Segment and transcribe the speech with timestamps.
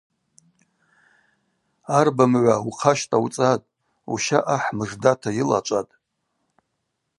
[1.97, 3.69] Арба мыгӏва ухъа щтӏауцӏатӏ,
[4.13, 5.93] Уща ахӏ мыждата йылачӏватӏ.